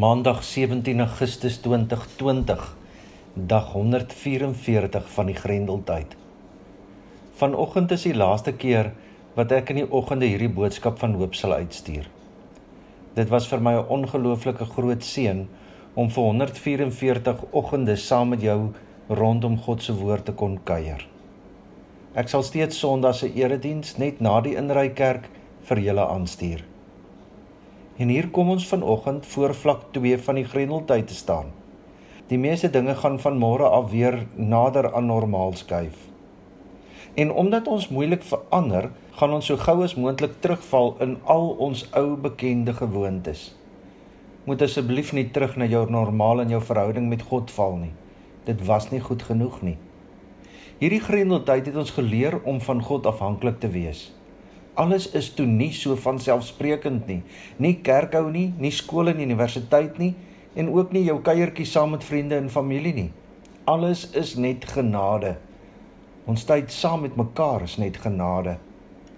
Maandag 0.00 0.44
17 0.44 1.00
Augustus 1.00 1.58
2020, 1.60 2.76
dag 3.34 3.72
144 3.72 5.08
van 5.12 5.26
die 5.26 5.34
Grendeltyd. 5.34 6.14
Vanoggend 7.36 7.92
is 7.92 8.06
die 8.08 8.14
laaste 8.14 8.54
keer 8.62 8.94
wat 9.34 9.52
ek 9.52 9.74
in 9.74 9.82
die 9.82 9.90
oggende 9.98 10.30
hierdie 10.30 10.48
boodskap 10.56 10.96
van 11.02 11.18
hoop 11.20 11.36
sal 11.36 11.52
uitstuur. 11.52 12.08
Dit 13.18 13.28
was 13.34 13.50
vir 13.52 13.60
my 13.60 13.74
'n 13.76 13.92
ongelooflike 13.98 14.70
groot 14.72 15.04
seën 15.04 15.44
om 15.94 16.08
vir 16.08 16.24
144 16.24 17.44
oggende 17.50 17.96
saam 17.96 18.28
met 18.28 18.40
jou 18.40 18.72
rondom 19.08 19.58
God 19.58 19.82
se 19.82 19.92
woord 19.92 20.24
te 20.24 20.32
kon 20.32 20.58
kuier. 20.64 21.06
Ek 22.14 22.28
sal 22.28 22.42
steeds 22.42 22.78
Sondag 22.78 23.14
se 23.14 23.34
erediens 23.34 23.98
net 23.98 24.20
na 24.20 24.40
die 24.40 24.56
inrykerk 24.56 25.28
vir 25.62 25.78
julle 25.78 26.08
aanstuur. 26.08 26.69
En 28.00 28.08
hier 28.08 28.30
kom 28.32 28.48
ons 28.48 28.64
vanoggend 28.64 29.26
voor 29.26 29.52
vlak 29.54 29.80
2 29.92 30.18
van 30.24 30.38
die 30.38 30.44
Grendeltyd 30.44 31.06
te 31.06 31.14
staan. 31.14 31.50
Die 32.32 32.38
meeste 32.40 32.70
dinge 32.72 32.94
gaan 32.96 33.18
van 33.20 33.36
môre 33.36 33.66
af 33.68 33.90
weer 33.90 34.22
nader 34.34 34.94
aan 34.94 35.10
normaal 35.10 35.52
skuif. 35.52 36.06
En 37.14 37.32
omdat 37.32 37.68
ons 37.68 37.88
moeilik 37.92 38.22
verander, 38.24 38.88
gaan 39.20 39.34
ons 39.36 39.50
so 39.50 39.60
gou 39.60 39.82
as 39.84 39.94
moontlik 40.00 40.38
terugval 40.40 40.94
in 41.04 41.18
al 41.24 41.50
ons 41.66 41.82
ou 41.92 42.16
bekende 42.16 42.72
gewoontes. 42.72 43.50
Moet 44.48 44.64
asseblief 44.64 45.12
nie 45.12 45.26
terug 45.30 45.58
na 45.60 45.68
jou 45.68 45.84
normaal 45.90 46.40
en 46.40 46.56
jou 46.56 46.62
verhouding 46.70 47.10
met 47.12 47.26
God 47.28 47.52
val 47.52 47.76
nie. 47.82 47.92
Dit 48.48 48.64
was 48.64 48.88
nie 48.94 49.02
goed 49.04 49.26
genoeg 49.28 49.60
nie. 49.60 49.76
Hierdie 50.80 51.02
Grendeltyd 51.04 51.68
het 51.68 51.76
ons 51.76 51.92
geleer 52.00 52.38
om 52.48 52.64
van 52.64 52.80
God 52.80 53.12
afhanklik 53.12 53.60
te 53.60 53.68
wees. 53.68 54.06
Alles 54.80 55.10
is 55.12 55.28
toe 55.36 55.44
nie 55.46 55.72
so 55.76 55.96
van 56.00 56.18
selfsprekend 56.22 57.08
nie. 57.10 57.20
Nie 57.60 57.74
kerkhou 57.84 58.30
nie, 58.32 58.48
nie 58.56 58.72
skool 58.72 59.12
en 59.12 59.20
universiteit 59.20 59.98
nie 60.00 60.14
en 60.58 60.70
ook 60.72 60.94
nie 60.96 61.04
jou 61.04 61.18
kuiertjies 61.22 61.74
saam 61.76 61.92
met 61.94 62.04
vriende 62.04 62.38
en 62.40 62.48
familie 62.50 62.94
nie. 62.96 63.10
Alles 63.68 64.06
is 64.16 64.34
net 64.40 64.64
genade. 64.72 65.36
Ons 66.26 66.46
tyd 66.48 66.72
saam 66.72 67.04
met 67.04 67.16
mekaar 67.20 67.66
is 67.68 67.76
net 67.78 68.00
genade. 68.00 68.56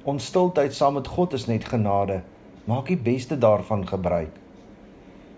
Ons 0.05 0.27
stiltyd 0.33 0.75
saam 0.75 0.99
met 0.99 1.09
God 1.09 1.39
is 1.39 1.47
net 1.47 1.65
genade. 1.71 2.21
Maak 2.67 2.91
die 2.91 2.99
beste 2.99 3.39
daarvan 3.39 3.87
gebruik. 3.87 4.35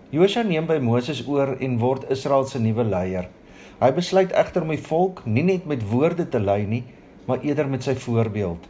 Josua 0.09 0.43
neem 0.45 0.67
by 0.69 0.81
Moses 0.81 1.21
oor 1.27 1.55
en 1.61 1.79
word 1.81 2.09
Israel 2.13 2.45
se 2.49 2.59
nuwe 2.61 2.85
leier. 2.85 3.29
Hy 3.77 3.89
besluit 3.93 4.33
egter 4.33 4.65
om 4.65 4.73
die 4.73 4.81
volk 4.81 5.21
nie 5.25 5.45
net 5.45 5.65
met 5.69 5.85
woorde 5.89 6.25
te 6.29 6.41
lei 6.41 6.63
nie, 6.69 6.83
maar 7.29 7.45
eerder 7.45 7.69
met 7.69 7.85
sy 7.85 7.95
voorbeeld. 7.99 8.69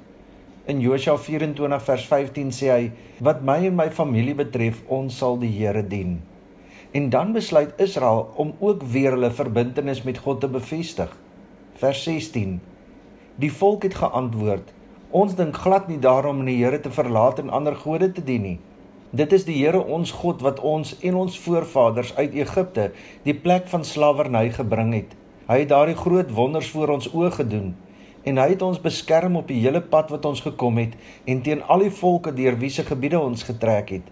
In 0.66 0.80
Josua 0.82 1.14
24 1.22 1.84
vers 1.86 2.06
15 2.10 2.48
sê 2.50 2.70
hy: 2.74 2.86
"Wat 3.22 3.44
my 3.46 3.68
en 3.68 3.76
my 3.78 3.86
familie 3.94 4.34
betref, 4.34 4.80
ons 4.90 5.18
sal 5.18 5.38
die 5.38 5.52
Here 5.54 5.84
dien." 5.88 6.24
En 6.92 7.10
dan 7.10 7.34
besluit 7.34 7.78
Israel 7.78 8.32
om 8.36 8.56
ook 8.60 8.82
weer 8.84 9.12
hulle 9.12 9.30
verbintenis 9.30 10.02
met 10.04 10.18
God 10.18 10.42
te 10.42 10.48
bevestig. 10.48 11.14
Vers 11.76 12.04
16: 12.04 12.58
Die 13.36 13.52
volk 13.52 13.84
het 13.84 13.94
geantwoord: 13.94 14.74
"Ons 15.12 15.36
dink 15.36 15.56
glad 15.56 15.88
nie 15.88 16.00
daarom 16.00 16.40
om 16.40 16.46
die 16.46 16.58
Here 16.64 16.80
te 16.80 16.90
verlaat 16.90 17.40
en 17.40 17.50
ander 17.50 17.76
gode 17.76 18.12
te 18.12 18.24
dien 18.24 18.42
nie. 18.42 18.60
Dit 19.12 19.34
is 19.34 19.46
die 19.46 19.62
Here 19.62 19.86
ons 19.86 20.12
God 20.12 20.42
wat 20.42 20.60
ons 20.60 20.98
en 21.00 21.16
ons 21.16 21.40
voorvaders 21.40 22.16
uit 22.16 22.34
Egipte, 22.34 22.92
die 23.24 23.38
plek 23.38 23.68
van 23.68 23.86
slawerny 23.86 24.50
gebring 24.50 24.94
het. 24.94 25.16
Hy 25.48 25.60
het 25.60 25.70
daardie 25.70 25.96
groot 25.96 26.32
wonders 26.32 26.70
voor 26.70 26.90
ons 26.90 27.14
oë 27.14 27.32
gedoen." 27.32 27.76
En 28.26 28.42
hy 28.42 28.48
het 28.56 28.64
ons 28.66 28.81
beskerm 28.81 29.38
op 29.38 29.48
die 29.52 29.59
hele 29.62 29.81
pad 29.81 30.09
wat 30.14 30.26
ons 30.26 30.42
gekom 30.42 30.80
het 30.81 30.95
en 31.30 31.44
teen 31.45 31.62
al 31.70 31.86
die 31.86 31.94
volke 31.94 32.34
deur 32.34 32.58
wie 32.62 32.72
se 32.73 32.86
gebiede 32.88 33.20
ons 33.22 33.45
getrek 33.45 33.94
het. 33.94 34.08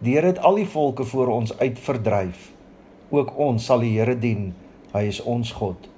Die 0.00 0.14
Here 0.16 0.32
het 0.32 0.40
al 0.40 0.56
die 0.62 0.68
volke 0.68 1.04
voor 1.04 1.28
ons 1.28 1.52
uit 1.58 1.78
verdryf. 1.78 2.50
Ook 3.12 3.34
ons 3.36 3.66
sal 3.68 3.84
die 3.84 3.92
Here 3.98 4.16
dien. 4.16 4.54
Hy 4.94 5.02
is 5.10 5.20
ons 5.20 5.52
God. 5.52 5.90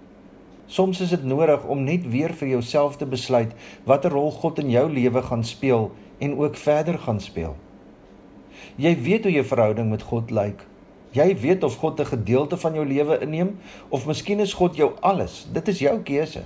Soms 0.67 1.01
is 1.05 1.13
dit 1.15 1.23
nodig 1.25 1.63
om 1.71 1.85
net 1.87 2.09
weer 2.11 2.33
vir 2.35 2.49
jouself 2.57 2.97
te 2.99 3.07
besluit 3.07 3.53
watter 3.87 4.11
rol 4.11 4.33
God 4.33 4.59
in 4.59 4.73
jou 4.73 4.89
lewe 4.91 5.23
gaan 5.23 5.45
speel 5.47 5.91
en 6.19 6.35
ook 6.41 6.59
verder 6.59 6.99
gaan 6.99 7.21
speel. 7.21 7.55
Jy 8.81 8.95
weet 9.05 9.29
hoe 9.29 9.35
jou 9.35 9.45
verhouding 9.47 9.91
met 9.93 10.03
God 10.09 10.31
lyk. 10.35 10.67
Jy 11.13 11.29
weet 11.39 11.65
of 11.65 11.77
God 11.77 12.01
'n 12.01 12.11
gedeelte 12.11 12.57
van 12.57 12.75
jou 12.75 12.87
lewe 12.87 13.21
inneem 13.21 13.59
of 13.89 14.07
miskien 14.07 14.41
is 14.41 14.55
God 14.55 14.77
jou 14.77 14.93
alles. 15.01 15.47
Dit 15.53 15.69
is 15.69 15.79
jou 15.79 16.01
keuse. 16.01 16.43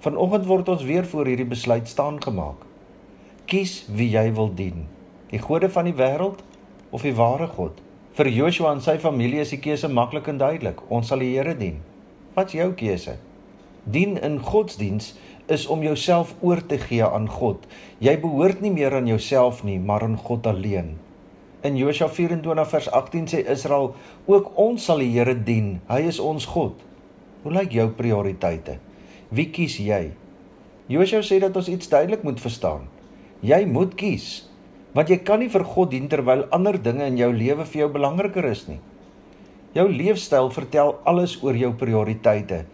Vanoggend 0.00 0.46
word 0.48 0.68
ons 0.72 0.82
weer 0.88 1.04
voor 1.04 1.28
hierdie 1.28 1.44
besluit 1.44 1.88
staan 1.88 2.16
gemaak. 2.24 2.62
Kies 3.44 3.82
wie 3.92 4.06
jy 4.08 4.30
wil 4.32 4.48
dien. 4.56 4.86
Die 5.28 5.40
gode 5.42 5.68
van 5.68 5.84
die 5.90 5.96
wêreld 5.98 6.40
of 6.88 7.04
die 7.04 7.12
ware 7.18 7.50
God? 7.52 7.82
Vir 8.16 8.30
Joshua 8.32 8.72
en 8.72 8.80
sy 8.80 8.94
familie 9.02 9.42
is 9.44 9.52
die 9.52 9.60
keuse 9.60 9.92
maklik 9.92 10.32
en 10.32 10.40
duidelik. 10.40 10.80
Ons 10.88 11.12
sal 11.12 11.20
die 11.20 11.34
Here 11.34 11.52
dien. 11.52 11.82
Wat's 12.32 12.56
jou 12.56 12.70
keuse? 12.80 13.18
Dien 13.84 14.16
in 14.16 14.40
godsdiens 14.40 15.12
is 15.52 15.68
om 15.68 15.84
jouself 15.84 16.32
oor 16.40 16.64
te 16.64 16.80
gee 16.80 17.04
aan 17.04 17.28
God. 17.28 17.68
Jy 18.00 18.16
behoort 18.24 18.64
nie 18.64 18.72
meer 18.72 18.96
aan 18.96 19.10
jouself 19.10 19.60
nie, 19.68 19.76
maar 19.76 20.08
aan 20.08 20.16
God 20.16 20.48
alleen. 20.48 20.94
In 21.60 21.76
Josua 21.76 22.08
24 22.08 22.70
vers 22.72 22.88
18 22.88 23.28
sê 23.28 23.44
Israel: 23.44 23.92
"Ook 24.24 24.54
ons 24.56 24.84
sal 24.84 25.04
die 25.04 25.12
Here 25.12 25.36
dien. 25.36 25.82
Hy 25.92 26.06
is 26.08 26.20
ons 26.20 26.46
God." 26.46 26.80
Hoe 27.42 27.52
lyk 27.52 27.72
jou 27.72 27.90
prioriteite? 27.90 28.80
Wie 29.30 29.46
kies 29.54 29.76
jy? 29.78 30.10
Josua 30.90 31.22
sê 31.22 31.38
dat 31.38 31.54
ons 31.54 31.68
iets 31.70 31.86
duidelik 31.86 32.24
moet 32.26 32.40
verstaan. 32.42 32.88
Jy 33.46 33.60
moet 33.70 33.94
kies. 33.94 34.48
Want 34.90 35.12
jy 35.12 35.20
kan 35.22 35.38
nie 35.38 35.50
vir 35.52 35.62
God 35.62 35.92
dien 35.92 36.08
terwyl 36.10 36.48
ander 36.50 36.74
dinge 36.82 37.06
in 37.06 37.18
jou 37.20 37.30
lewe 37.30 37.62
vir 37.62 37.84
jou 37.84 37.90
belangriker 37.94 38.48
is 38.50 38.64
nie. 38.66 38.80
Jou 39.76 39.86
leefstyl 39.86 40.50
vertel 40.50 40.96
alles 41.06 41.36
oor 41.44 41.54
jou 41.54 41.70
prioriteite. 41.78 42.64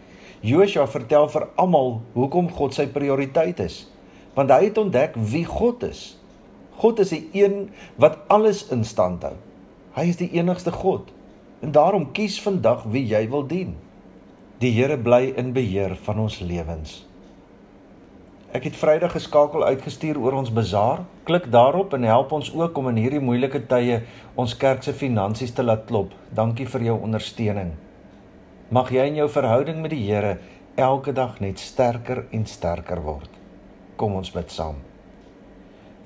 Josua 0.41 0.87
vertel 0.89 1.29
vir 1.29 1.45
almal 1.61 1.99
hoekom 2.17 2.49
God 2.49 2.73
sy 2.73 2.87
prioriteit 2.89 3.61
is. 3.61 3.83
Want 4.33 4.49
hy 4.49 4.63
het 4.71 4.81
ontdek 4.81 5.13
wie 5.29 5.45
God 5.45 5.85
is. 5.85 6.15
God 6.81 7.05
is 7.05 7.13
die 7.13 7.27
een 7.37 7.67
wat 8.01 8.17
alles 8.33 8.65
in 8.73 8.81
stand 8.85 9.21
hou. 9.25 9.35
Hy 9.93 10.09
is 10.09 10.17
die 10.17 10.33
enigste 10.41 10.73
God. 10.73 11.13
En 11.61 11.69
daarom 11.73 12.09
kies 12.17 12.41
vandag 12.41 12.85
wie 12.89 13.05
jy 13.05 13.27
wil 13.29 13.45
dien. 13.45 13.77
Die 14.57 14.71
Here 14.73 14.95
bly 14.97 15.35
in 15.37 15.51
beheer 15.53 15.91
van 16.01 16.17
ons 16.23 16.39
lewens. 16.41 17.03
Ek 18.57 18.63
het 18.65 18.79
Vrydag 18.79 19.11
geskakel 19.13 19.61
uitgestuur 19.67 20.17
oor 20.17 20.39
ons 20.39 20.49
bazaar. 20.49 21.03
Klik 21.29 21.45
daarop 21.53 21.93
en 21.93 22.07
help 22.09 22.33
ons 22.33 22.49
ook 22.49 22.79
om 22.81 22.89
in 22.89 22.97
hierdie 22.97 23.21
moeilike 23.21 23.61
tye 23.69 23.99
ons 24.33 24.57
kerk 24.57 24.81
se 24.81 24.95
finansies 24.97 25.53
te 25.53 25.61
laat 25.61 25.85
klop. 25.85 26.17
Dankie 26.33 26.65
vir 26.73 26.87
jou 26.89 26.97
ondersteuning. 27.05 27.75
Mag 28.73 28.89
jy 28.89 29.05
in 29.11 29.21
jou 29.21 29.29
verhouding 29.29 29.77
met 29.85 29.93
die 29.93 30.01
Here 30.09 30.39
elke 30.73 31.13
dag 31.13 31.37
net 31.37 31.61
sterker 31.61 32.25
en 32.33 32.49
sterker 32.49 33.05
word. 33.05 33.29
Kom 33.93 34.17
ons 34.17 34.33
bid 34.33 34.49
saam. 34.49 34.81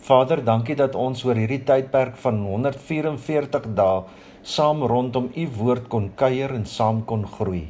Vader, 0.03 0.43
dankie 0.43 0.75
dat 0.75 0.99
ons 0.99 1.23
oor 1.23 1.39
hierdie 1.39 1.63
tydperk 1.63 2.19
van 2.19 2.43
144 2.51 3.75
dae 3.79 4.01
saam 4.43 4.83
rondom 4.83 5.31
u 5.31 5.51
woord 5.55 5.87
kon 5.87 6.11
kuier 6.19 6.51
en 6.51 6.67
saam 6.67 7.05
kon 7.07 7.23
groei. 7.23 7.69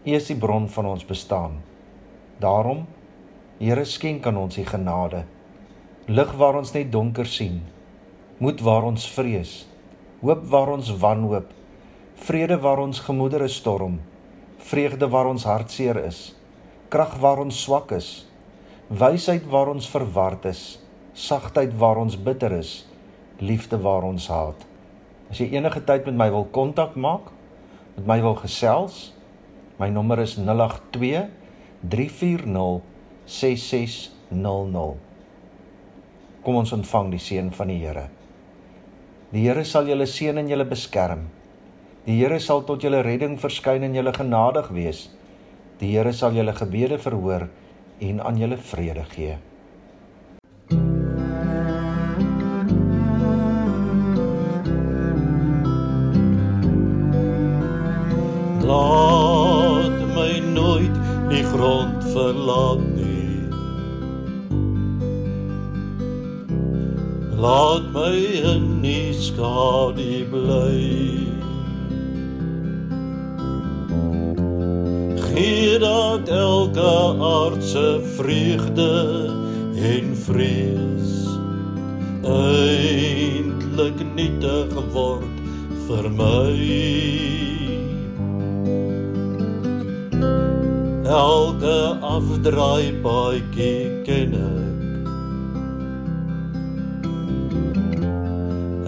U 0.00 0.14
is 0.16 0.30
die 0.30 0.38
bron 0.38 0.68
van 0.68 0.86
ons 0.86 1.04
bestaan. 1.04 1.60
Daarom, 2.40 2.86
Here 3.60 3.82
skenk 3.84 4.24
aan 4.24 4.38
ons 4.40 4.56
die 4.56 4.64
genade. 4.64 5.26
Lig 6.08 6.30
waar 6.40 6.56
ons 6.56 6.70
net 6.72 6.88
donker 6.88 7.28
sien. 7.28 7.58
Moed 8.40 8.62
waar 8.64 8.86
ons 8.88 9.04
vrees. 9.12 9.50
Hoop 10.22 10.46
waar 10.48 10.72
ons 10.72 10.88
wanhoop. 11.02 11.50
Vrede 12.24 12.56
waar 12.64 12.80
ons 12.80 13.02
gemoedere 13.04 13.50
storm. 13.52 13.98
Vreugde 14.70 15.10
waar 15.12 15.28
ons 15.28 15.44
hartseer 15.44 16.00
is. 16.06 16.22
Krag 16.88 17.18
waar 17.20 17.44
ons 17.44 17.60
swak 17.60 17.92
is. 17.92 18.08
Wysheid 18.88 19.44
waar 19.52 19.68
ons 19.74 19.90
verward 19.92 20.48
is. 20.48 20.80
Sagtheid 21.12 21.76
waar 21.76 22.00
ons 22.00 22.16
bitter 22.16 22.56
is. 22.56 22.86
Liefde 23.44 23.76
waar 23.84 24.08
ons 24.08 24.32
haat. 24.32 24.64
As 25.28 25.44
jy 25.44 25.50
enige 25.52 25.84
tyd 25.84 26.08
met 26.08 26.16
my 26.16 26.30
wil 26.32 26.48
kontak 26.48 26.96
maak, 26.96 27.28
met 27.98 28.08
my 28.08 28.22
wil 28.24 28.40
gesels, 28.40 29.10
My 29.80 29.88
nommer 29.88 30.20
is 30.20 30.36
082 30.36 31.30
340 31.88 32.82
6600. 33.24 34.96
Kom 36.44 36.58
ons 36.60 36.72
ontvang 36.76 37.08
die 37.14 37.20
seën 37.24 37.48
van 37.56 37.72
die 37.72 37.78
Here. 37.80 38.02
Die 39.32 39.46
Here 39.46 39.64
sal 39.64 39.88
julle 39.88 40.04
seën 40.04 40.36
en 40.36 40.50
julle 40.52 40.66
beskerm. 40.68 41.22
Die 42.04 42.18
Here 42.18 42.36
sal 42.44 42.66
tot 42.68 42.84
julle 42.84 43.00
redding 43.06 43.38
verskyn 43.40 43.88
en 43.88 43.96
julle 43.96 44.12
genadig 44.12 44.68
wees. 44.76 45.06
Die 45.80 45.94
Here 45.94 46.12
sal 46.12 46.36
julle 46.36 46.52
gebede 46.60 47.00
verhoor 47.00 47.48
en 48.04 48.20
aan 48.20 48.36
julle 48.36 48.60
vrede 48.60 49.06
gee. 49.16 49.38
Die 61.30 61.44
grond 61.44 62.04
verlaat 62.10 62.82
nie. 62.96 63.38
Laat 67.40 67.86
my 67.94 68.14
in 68.52 68.66
die 68.82 69.12
skadu 69.14 70.26
bly. 70.32 70.80
Gee 75.30 75.78
dat 75.78 76.28
elke 76.28 76.90
aardse 77.30 77.86
vreugde 78.16 78.90
en 79.94 80.12
vrees 80.26 81.14
eintlik 82.26 84.02
nietig 84.18 84.76
word 84.92 85.40
vir 85.86 86.10
my. 86.18 87.49
Elke 91.10 91.98
afdraai 92.06 93.02
paadjie 93.02 94.02
ken 94.06 94.34
ek 94.38 94.70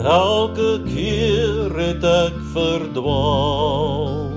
Elke 0.02 0.82
keer 0.86 1.74
het 1.78 2.04
ek 2.06 2.36
verdwaal. 2.54 4.30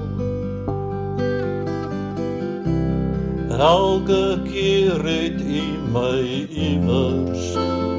Elke 3.50 4.24
keer 4.46 5.02
het 5.10 5.42
U 5.42 5.66
my 5.94 6.22
iewers 6.50 7.48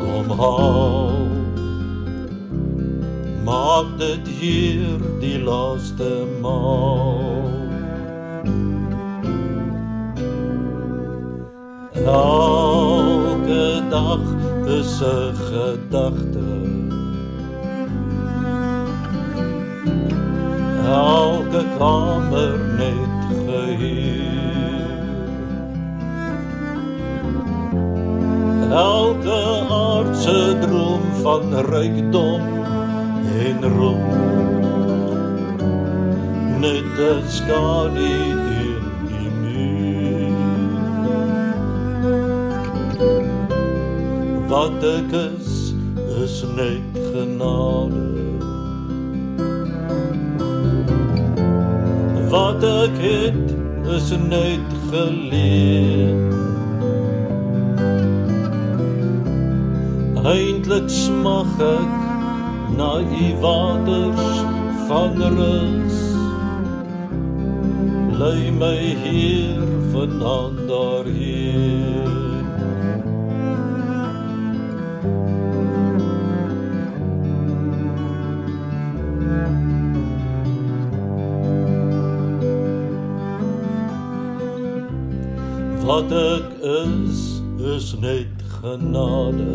kom 0.02 0.30
haal. 0.38 1.18
Maak 3.46 3.98
dit 3.98 4.30
hier 4.38 4.98
die 5.18 5.38
laaste 5.42 6.10
maal. 6.42 7.55
Elke 12.04 13.82
dag 13.90 14.22
is 14.78 15.00
'n 15.00 15.34
gedagte 15.48 16.66
elke 20.87 21.62
kamer 21.78 22.58
net 22.78 23.19
gehuur. 23.46 24.26
Elke 28.70 29.40
aardse 29.70 30.56
droom 30.60 31.04
van 31.22 31.54
rykdom 31.70 32.42
en 33.46 33.58
roem. 33.76 34.04
Net 36.60 36.99
'n 36.99 37.22
skadu 37.37 38.55
Wat 44.48 44.84
ek 44.84 45.12
is, 45.12 45.75
is 46.22 46.43
net 46.56 47.02
genade. 47.12 48.16
wat 52.31 52.64
ek 52.64 52.96
het 52.98 53.52
is 53.96 54.08
net 54.28 54.72
geleen 54.90 56.25
eintlik 60.26 60.88
smag 60.90 61.52
ek 61.62 61.92
na 62.78 62.90
u 62.99 63.26
waters 63.44 64.32
van 64.88 65.22
rus. 65.37 66.00
Lei 68.19 68.50
my 68.50 68.81
hier 69.04 69.62
vanaand 69.92 70.66
daarheen 70.69 71.75
wat 85.96 86.12
ek 86.12 86.48
is 86.60 87.20
is 87.75 87.87
net 88.00 88.40
genade. 88.60 89.54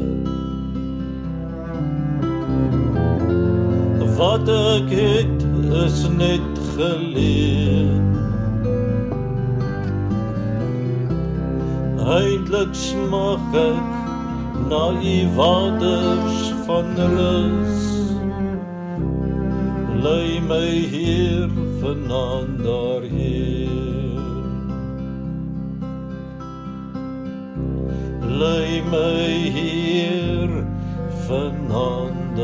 Wat 4.17 4.49
ek 4.49 4.89
het 4.89 5.43
is 5.83 5.99
net 6.17 6.61
geleen 6.77 8.09
eintlik 12.17 12.73
smag 12.73 13.57
ek 13.61 13.91
na 14.71 14.83
u 15.13 15.17
waters 15.37 16.39
van 16.65 16.89
rus. 17.15 17.85
Lei 20.01 20.41
my 20.49 20.69
hier 20.95 21.49
vanaand 21.83 22.65
daarheen 22.65 24.10
lei 28.41 28.81
my 28.91 29.51
hier 29.55 30.49
vanaand 31.27 32.39